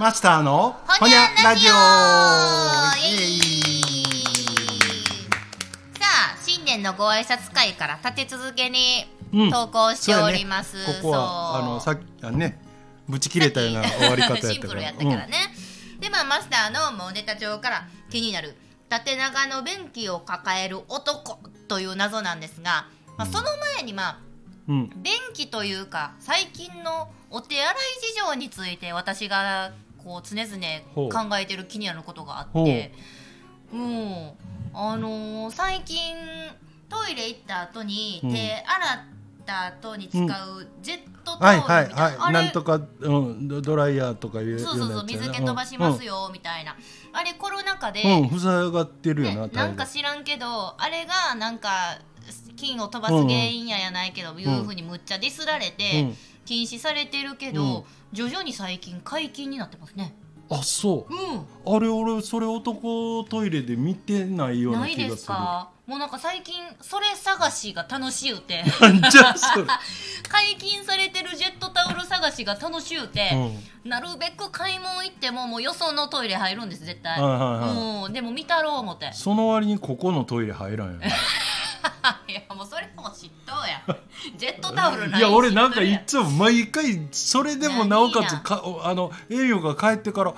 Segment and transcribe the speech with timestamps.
[0.00, 1.70] マスターのほにゃラジオ。
[1.72, 2.94] さあ
[6.42, 9.50] 新年のご挨拶会から立て続けにうん。
[9.50, 11.02] 投稿しております、そうやね。
[11.02, 12.58] ここはあのさっきあね
[13.10, 14.52] ぶち切れたような終わり方やったから。
[14.54, 15.54] シンプルやったからね、
[16.00, 18.56] でまあマスターのもうネタ帳から気になる
[18.88, 22.86] 縦長の便器を抱える男という謎なんですが、
[23.18, 23.44] まあ、その
[23.76, 24.18] 前にまあ
[24.66, 25.02] うん、うん。
[25.02, 29.72] 便器というか最近のお手洗い事情について私が
[30.04, 32.92] こう常々考えてる気になることがあって
[33.72, 33.76] う。
[33.76, 34.30] ん。
[34.72, 36.14] あのー最近
[36.88, 38.32] トイレ行った後にうん。
[38.32, 42.32] 手洗った後に使うジェットタはいオルみたはいいな、はい。
[42.34, 46.76] なんとか、うん、ドドライヤーとかいうそうそうそう水気飛ばしますよみたいな、
[47.12, 51.98] あれコロナ禍で、うん、うん、塞がってるよな、ね、なんか知らんけどあれがなんか
[52.56, 57.84] 菌を飛ばす原因ややないけど、いうふうにむっちゃディスられて、うん禁止されてるけど、うん。
[58.12, 60.14] 徐々に最近解禁になってますね。
[60.50, 61.14] あそう。
[61.14, 65.14] うん、あれ俺それ男トイレで見てないようなない気がする。
[65.14, 65.70] ですか？
[65.86, 68.64] もうなんか最近それ探しが楽しゅうて。
[70.28, 73.30] 解禁されてるジェットタオル探しが楽しゅうて、
[73.84, 73.90] うん。
[73.90, 77.66] なるべく買い物行ってももうよそのトイレ入るんです絶対、はいはいは
[78.02, 78.06] い。
[78.06, 78.12] うん。
[78.12, 79.12] でも見たろう思って。
[79.12, 81.12] その割にここのトイレ入らんよね。
[82.28, 82.89] いやもうそれ
[84.36, 90.34] ジェットタオルないいや俺なんかいつも毎回それでもなおかつかあの栄養が帰ってからあ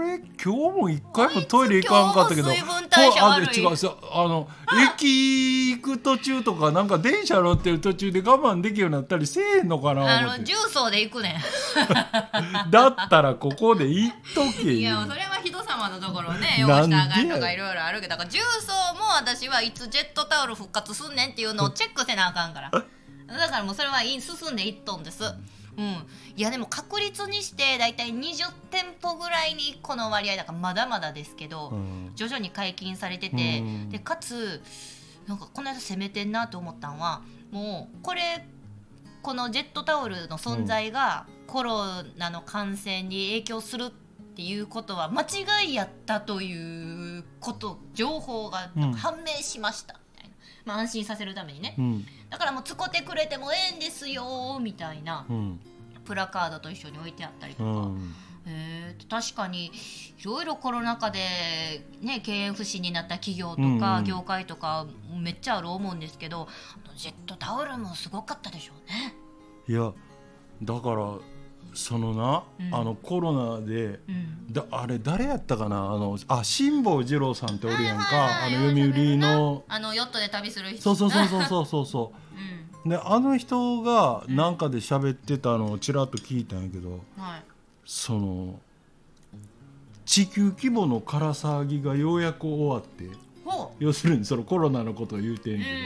[0.00, 0.18] れ？
[0.42, 4.48] 今日も一回もトイレ行かんかったけどあ違うさあの
[4.96, 11.40] 駅行く途中とかなんか電車乗ってる途中で我慢できるようになったりせえへんのかなあの重曹で行くね
[12.70, 15.31] だったらここで行っとけんいやよそれは人
[15.82, 22.70] 様のところ ね汚したらあかんとかいろいろあるけどだから重曹も私はいつジェットタオル復活すんねんっていうのをチェックせなあかんから。
[23.26, 25.24] だからもうそれはいい進んでいっとんです。
[25.24, 32.12] うん、いやでも確率にして大体20店舗ぐらいにこの割合だからまだまだですけど、うん。
[32.14, 33.88] 徐々に解禁されてて、うん。
[33.88, 34.62] でかつ
[35.26, 38.46] なんかこの間攻めてんなと思ったのはもうこれ
[39.22, 43.90] このジェットタオルの存在がコロナの感染に影響するっ
[44.34, 49.94] ていうことは間違いやったということ情報がうん判明しました。
[50.14, 50.34] みたいな、
[50.64, 51.74] まあ、安心させるためにね。
[51.78, 52.06] うん。
[52.30, 55.26] だからもう使ってくれてもええんですよみたいな。
[55.28, 55.60] うん。
[56.04, 57.88] プラカードと一緒に置いてあったりとうか。
[57.88, 58.14] ん。
[58.46, 59.66] えー確かに。
[59.66, 61.18] いろいろコロナ禍で、
[62.00, 66.00] ね、経営不振になった企業とうんうんか業界とかめっちゃある思うん。
[66.00, 66.48] ですけど
[66.84, 69.14] あのジェットタオルもすごかったでしょうね。
[69.68, 69.92] いや
[70.62, 71.18] だから
[71.74, 72.74] そのな、うん。
[72.74, 74.52] あのコロナでうん。
[74.52, 75.76] だあれ誰やったかな？
[75.76, 79.64] あのあ辛坊治郎さんっておるやんか、はいはいはいあの読売の。
[79.68, 80.82] あのヨットで旅する人。
[80.82, 81.86] そうそうそうそうそうそう。
[81.86, 82.12] そ
[82.84, 82.92] うん。
[82.92, 84.36] うであの人がうん。
[84.36, 87.42] なんかで喋ってたのをちらっと聞いたんやけどはい。
[87.84, 88.60] その
[90.04, 93.08] 地球規模の空騒ぎがようやく終わって
[93.44, 95.78] ほ要するにそのコロナのことを言うてんう、うんけうん。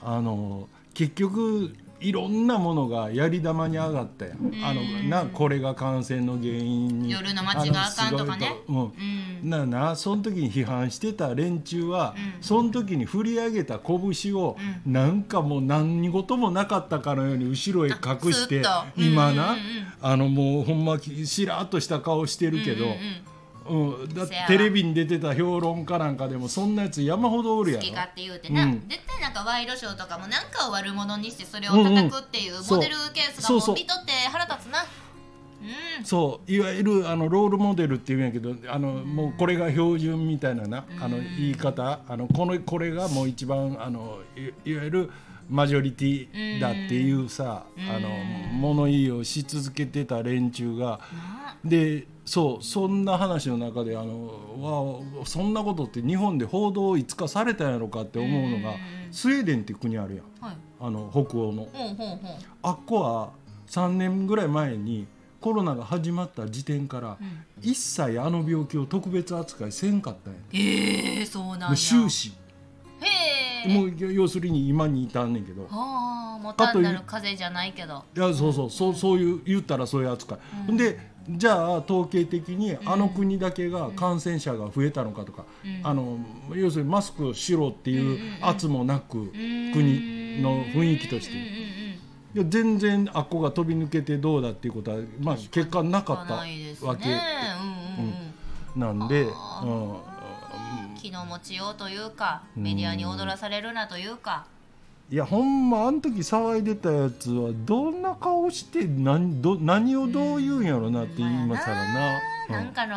[0.00, 4.64] ど、あの結局いろんなものがやり玉に上がったやん、ん。
[4.64, 7.10] あのなこれが感染の原因に。
[7.10, 8.52] 夜の街があかんとかね。
[8.68, 8.76] うん。
[8.76, 9.50] うん。
[9.50, 12.42] ななその時に批判してた連中は、うん。
[12.42, 14.56] その時に振り上げた拳を、
[14.86, 18.62] うなんかもう何事もなかったかのように後ろへ隠して
[18.96, 19.56] 今な、
[20.02, 23.33] あのもうほんましらっとした顔してるけど、うんうんうん
[23.68, 24.14] うん。
[24.14, 27.82] だテレビに出てた評論家なんかでもそんなやつ山ほどおるやろ。
[27.82, 28.88] 好き勝手言うてな、うん。
[28.88, 34.84] 絶対なんかワイドショーとかもなんかを悪者にしてそれを叩くっていうモデルケースがもう見とって腹立つな。
[35.98, 36.04] うん。
[36.04, 42.00] そういわゆるあのロールモデルっていうんやけどあのもうこれが標準みたいななあの言い方。
[42.06, 45.10] あのこのこれがもう一番あのいいわゆる
[45.48, 48.08] マジョリティだっていうさあの
[48.52, 51.00] 物言いをし続けてた連中が。
[51.12, 58.76] なでそうそんな話の中であのわそんなことって日本で報道いつかされたんやろかって思うのがうん
[59.14, 60.44] スウェーデンって国あるやん。
[60.44, 60.56] はい。
[60.80, 61.68] あの北欧の。
[61.72, 62.18] ほうほうほう。
[62.62, 63.30] あっこは
[63.68, 65.06] 3年ぐらい前に
[65.40, 67.18] コロナが始まった時点からん。
[67.60, 70.38] 一切あの病気を特別扱いせんかったんや。
[70.52, 72.32] ええそうなんでや終始
[73.68, 75.62] もう要するに今に至んねんけど。
[75.64, 78.04] はあもう単なる風邪じゃないけど。
[78.16, 80.36] いやそうそうそうそういう言ったらそういう扱
[80.68, 85.80] い、でじゃあ統計的にあの国だけが感染者が増えたのかとか、うん。
[85.82, 86.18] あの
[86.54, 89.32] 要するにマスクをしろっていう圧もなく、
[89.72, 91.32] 国の雰囲気として。
[91.32, 91.74] うんうんうん
[92.34, 96.34] いや全然あっこが飛び抜けてどうだっていうことは、まあ、結果なかった
[96.84, 97.08] わけ。
[97.08, 98.34] うんうんうん
[98.76, 99.96] なんで、うん
[101.04, 104.46] 気の持ちようというかメディアに踊らされるなというか。
[105.10, 112.94] いやほんまあの時騒いでたやつはどんな顔して何ど何をどう言うんやろなって言いましたらな、なんかの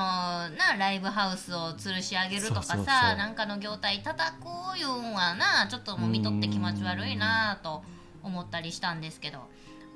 [0.55, 2.77] なライブハウスを吊るし上げるとかさ
[3.17, 7.83] なんかの業態叩くいうんはなちょっともう見とって気持ち悪いなと
[8.23, 9.39] 思ったりしたんですけど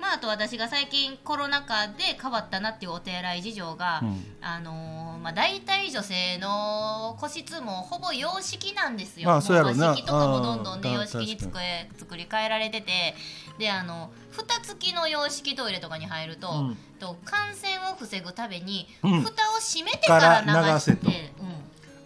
[0.02, 4.24] まああと私が最近コロナ禍で変わったなっていうお手洗い事情が、うん。
[4.40, 9.28] あのーまあ、大体女性の個室もほぼ洋式なんですよ。
[9.28, 13.14] まあそうやろ式とかもどんどんね洋式に作れ作り変えられてて。
[13.58, 16.76] であの蓋付きの洋式トイレとかに入ると,、うん。
[16.98, 19.22] と感染を防ぐために、うん。
[19.22, 21.32] 蓋を閉めてから流して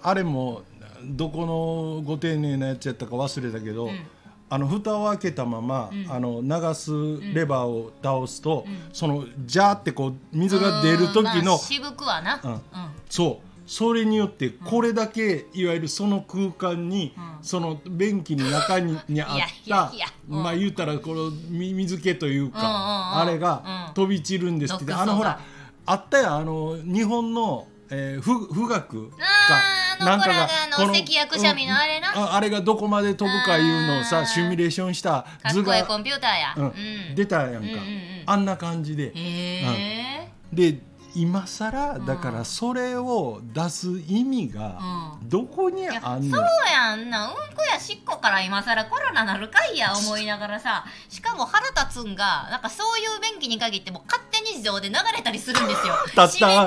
[0.02, 0.64] あれも
[1.02, 4.06] どこのご丁寧なやつやったか忘れたけど、うん
[4.48, 6.10] あの蓋を開けたまま、うん。
[6.10, 6.92] あの流す
[7.34, 8.88] レバーを倒すと、うん。
[8.92, 12.52] そのジャーってこう水が出る時の、あ渋くはな、うん。
[12.52, 12.60] うん。
[13.08, 13.46] そう。
[13.66, 17.44] それによってこれだけいわゆるその空間に、うん。
[17.44, 19.28] その便器の中ににあっ
[19.68, 19.92] た
[20.28, 23.94] まあ言うたらこのみ水気というか、あれがうん。
[23.94, 25.40] 飛び散るんですって、毒素があのほら
[25.86, 30.46] あったやんあの日本の、えー、富富学あーあのこれがあ
[30.80, 32.12] のこ関役者みのあれな。
[32.12, 37.14] うんああれがどこまで飛ぶかいうのをさシミュレーションしたかっ図が、こいいコンピューターや、うんうん。
[37.14, 38.22] 出たやんか、うんうんうん。
[38.26, 39.12] あんな感じで。
[39.12, 40.78] へえで
[41.16, 44.78] 今更だからそれを出す意味が
[45.22, 45.28] うん。
[45.28, 47.28] どこにあんねん、そうやんな。
[47.28, 50.84] うんこやしっこから今更コロナなるかいや思いながらさ。
[51.08, 55.94] しかも腹立つんがなんかそういう便器に限っても勝手に自動で流れたりするんですよ。
[56.14, 56.62] たった。
[56.62, 56.66] あ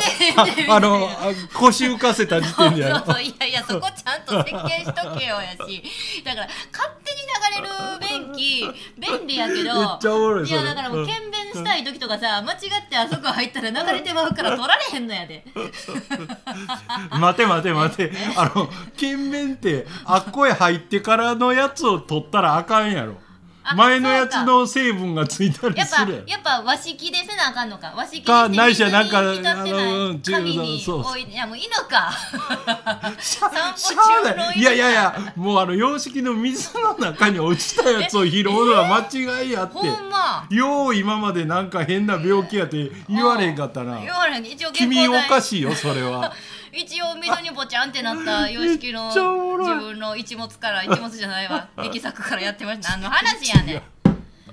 [0.69, 5.83] あのあ腰浮かせた時点でそうそういやいやそこちゃんと設計しとけよやし。
[6.25, 6.91] だから勝
[8.33, 12.59] れる便利やけどめっちゃおもろいやだからもう検便したい時とかさ間違っ
[12.89, 15.43] てあそこ入ったら流れてまうから取られへんのやで。
[17.19, 18.11] 待て待て待て。
[18.35, 23.13] あの検便ってあっこへ入ってからのやつを取ったらあかんやろ。
[23.13, 23.28] あ
[23.75, 27.93] 前のやつの成分がついたりやっぱするやんやっぱ和式でせなあかんのか。
[27.95, 29.85] 和式にかないしはなんか水に浸ってない。
[29.85, 30.99] あのうん紙にそう。
[31.01, 32.11] 置いていやもういいのか。
[33.19, 34.59] 散歩しゃあ中のない。
[34.59, 39.73] いやいやいやもうあの洋式の水の中に落ちたやつを拾うのは間違いやって。
[39.73, 40.45] ほんま。
[40.49, 43.99] よう今までなんか変な病気やって言われへんかったな。
[43.99, 44.45] 言われへん。
[44.45, 46.33] 一応健君おかしいよそれは
[46.71, 49.19] 一応水にぼちゃんってなった 洋式の自
[49.75, 51.67] 分の一物から一物じゃないわ。
[51.77, 52.91] 力作からやってました。
[52.91, 53.81] 何の話やねん。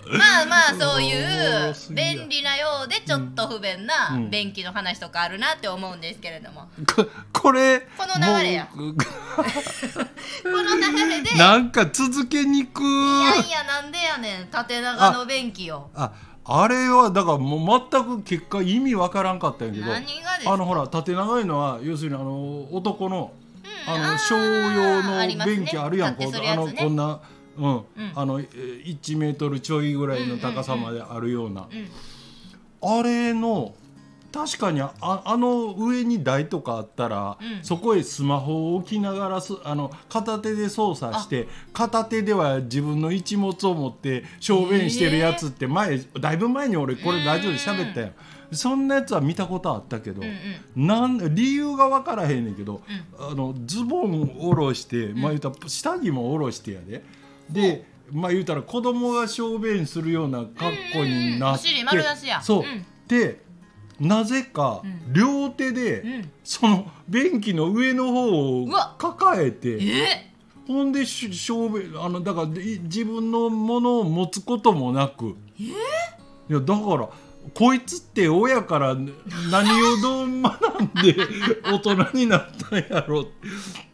[0.08, 4.30] まあまあそういう便利なようでちょっと不便なうん。
[4.30, 6.68] 便器の話とかあるなって思うんですけれども。
[6.94, 8.68] ここれこの流れや。
[8.72, 8.98] この流
[11.08, 11.34] れで。
[11.34, 12.82] いなんか続けにく。
[12.82, 14.46] やいやなんでやねん。
[14.46, 16.36] 縦長の便器よああ
[16.69, 23.32] れはだからもう全く結果意味わからんかったんやけどあのほら縦長いのは要するにあの男の
[23.87, 23.94] うん。
[23.94, 27.20] あのー商用の便器あるやん、こうあのこんな、
[27.56, 27.75] うん。
[27.75, 27.84] うん。
[28.14, 31.69] あのえー1メートルちょいぐらいの高さまであるような、
[32.82, 32.99] うん。
[32.99, 33.75] あれの
[34.32, 37.64] 確かにああの上に台とかあったら、うん。
[37.64, 48.11] そこへスマホを置きながらすあの片手で操作して片手では自分の一物を持って小便してるやつって前、だいぶ前に俺これラジオで喋ったよ。
[48.52, 50.31] そんなやつは見たことあったけど、うんう
[50.84, 50.87] ん。
[50.87, 52.82] なん理由が分からへんねんけど、
[53.19, 57.05] あのズボン下ろして、まあ言うたら下着も下ろしてやで。
[57.50, 61.68] で、まあ言うたら子供が小便するような格好になって、
[62.42, 62.85] そう、うん。
[63.09, 63.46] で
[64.00, 65.12] なぜかうん。
[65.12, 66.31] 両手で、うん。
[66.45, 70.33] その便器の上の方を抱えてえ？
[70.67, 75.37] ほんでし小便あのだからい自分のものを持つこともなく。
[75.59, 75.73] い
[76.49, 77.09] やだから
[77.55, 78.97] こいつって親から
[79.50, 81.17] 何をどう学んで
[81.65, 83.26] 大人になったんやろ。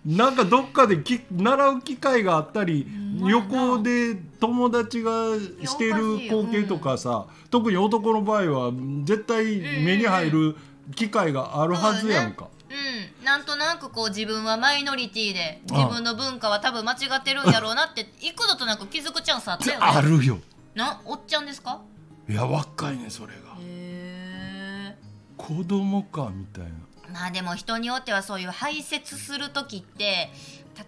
[0.07, 2.87] なんかどっかでき習う機会があったり
[3.21, 8.73] 横で友達がしてる光景とかさ、特に男の場合は
[9.05, 10.57] 絶対目に入る
[10.97, 12.49] 機会があるはずやんか。
[12.69, 20.39] うん、なんとなくこう自分はマイノリティで自分の文化は多分間違ってるんやろうなって幾度となく気づくチャンスあったよねあるよ。
[20.75, 21.81] なおっちゃんですか？
[22.29, 23.35] いや若いねそれが。
[23.61, 24.97] へえ
[25.37, 26.71] 子供かみたいな
[27.13, 30.31] まあでも人によってはそういう排泄する時って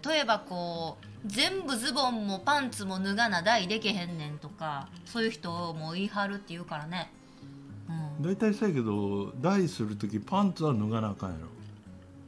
[0.03, 7.11] 例えばこう全部ズボンもパンツも脱がな大でけへんねんとかそういう人も言い張るって言うからね、
[8.19, 11.55] うん、大体そうやけど大する時パンツは脱がなあかんやろ。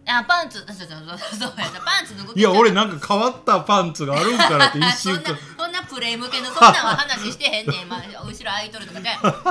[0.09, 2.41] あパンツそうそうそうそうやパンツ脱ぐい。
[2.41, 5.21] や俺なんか変わったパンツがあるんかなって一そんな
[5.57, 9.09] そんなプレイ向けのそんなんは話してへんねん、まあ、後ろ空いとるとかで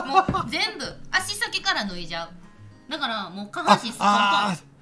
[0.08, 2.45] もう全部足先から脱いじゃう
[2.88, 3.92] だからもう下半身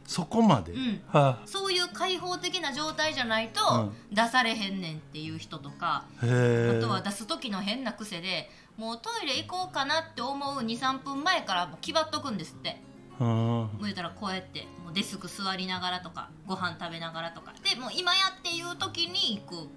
[0.06, 0.42] そこ。
[0.42, 1.00] まで、ん。
[1.08, 6.76] はそういう開放的な状態じゃないと出されへんねんっていう人とか、あ、へえ。
[6.78, 12.80] あとは出す時の変な癖でもうトイレ行こうかなって思う23分前からもう決まっとくんですって。
[13.18, 13.26] うん。
[13.26, 17.54] もう言ったらこうやってもうデスク座りながらとかご飯食べながらとか。
[17.68, 19.68] でもう今やっていう時に行く。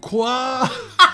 [0.00, 0.70] 怖ー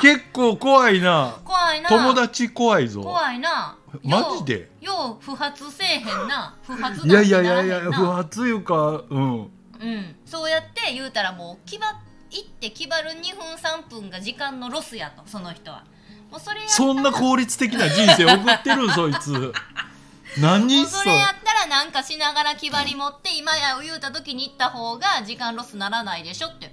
[0.00, 1.36] 結構怖いな。
[1.44, 1.88] 怖いな。
[1.88, 3.02] 友達怖いぞ。
[3.02, 3.76] 怖いな。
[4.02, 4.70] マジで？
[4.80, 6.56] よう不発せえへんな。
[6.62, 9.50] 不発いやいやいやいや不発いうかうん。
[9.80, 11.86] うん、そうやって言うたらもう決ま
[12.30, 15.84] 行って決まる2分3分が時間のロスやとその人は。
[16.30, 19.52] もうそれやそんな効率的な人生送ってるそいつ。
[20.38, 21.16] 何そそれ？
[21.16, 26.72] やったらなんかしながら決まり持って今や言うた時に行った方が時間ロスならないでしょって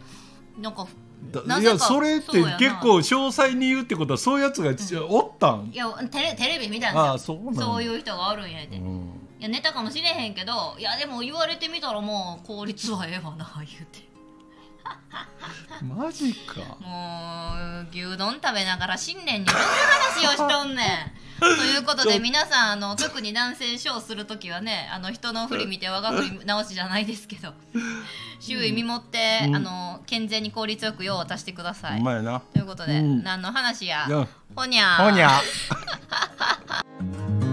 [0.60, 0.86] なんか
[1.60, 5.70] いやそれって結構詳細に言うってことはそういうやつがおったん？
[5.74, 9.12] いやテレテレビ見たんああそうそういう人がおるんやで、いうん。
[9.40, 14.08] やネタかもしれへんけどいやでも言われてみたらもう効率はええわな言うて。
[15.84, 16.62] マジか。
[16.80, 17.54] も
[17.84, 20.88] う牛丼食べながら新年にどんな話をしとんねん
[21.40, 27.54] ということで皆さんあの特に男性ショーする時はねあの人の振り見て我が振り直しじゃないですけど
[28.40, 32.04] 周囲見守って、うん、あの健全に効率よく用を足してください。
[32.04, 34.08] ということで、うん、何の話や。
[34.56, 35.30] ほにゃほにゃ